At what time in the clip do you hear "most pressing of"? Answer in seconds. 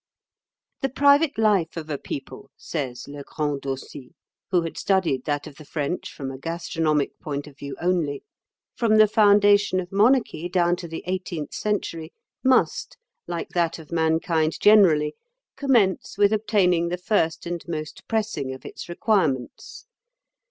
17.67-18.65